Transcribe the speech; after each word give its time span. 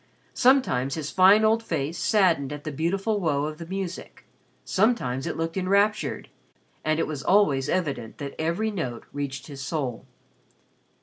Sometimes 0.33 0.95
his 0.95 1.11
fine 1.11 1.45
old 1.45 1.61
face 1.61 1.99
saddened 1.99 2.51
at 2.51 2.63
the 2.63 2.71
beautiful 2.71 3.19
woe 3.19 3.43
of 3.45 3.59
the 3.59 3.67
music, 3.67 4.25
sometimes 4.65 5.27
it 5.27 5.37
looked 5.37 5.57
enraptured, 5.57 6.27
and 6.83 6.97
it 6.99 7.05
was 7.05 7.21
always 7.21 7.69
evident 7.69 8.17
that 8.17 8.33
every 8.39 8.71
note 8.71 9.05
reached 9.13 9.45
his 9.45 9.61
soul. 9.61 10.07